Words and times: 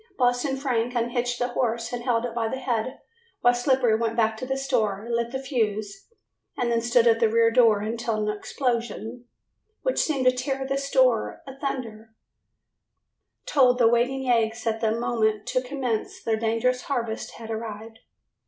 Boston 0.17 0.57
Frank 0.57 0.95
unhitched 0.95 1.37
the 1.37 1.49
horse 1.49 1.93
and 1.93 2.03
held 2.03 2.25
it 2.25 2.33
by 2.33 2.47
the 2.47 2.57
head, 2.57 3.01
while 3.41 3.53
Slippery 3.53 3.95
went 3.95 4.15
back 4.15 4.35
to 4.37 4.47
the 4.47 4.57
store, 4.57 5.07
lit 5.07 5.29
the 5.29 5.37
fuse 5.37 6.07
and 6.57 6.71
then 6.71 6.81
stood 6.81 7.05
at 7.05 7.19
the 7.19 7.29
rear 7.29 7.51
door 7.51 7.81
until 7.81 8.15
an 8.27 8.35
explosion, 8.35 9.25
which 9.83 9.99
seemed 9.99 10.25
to 10.25 10.31
tear 10.31 10.65
the 10.65 10.79
store 10.79 11.43
asunder 11.45 12.15
told 13.45 13.77
the 13.77 13.87
waiting 13.87 14.23
yeggs 14.23 14.63
that 14.63 14.81
the 14.81 14.91
moment 14.91 15.45
to 15.49 15.61
commence 15.61 16.19
their 16.23 16.35
dangerous 16.35 16.81
harvest 16.81 17.33
had 17.33 17.51
arrived. 17.51 17.99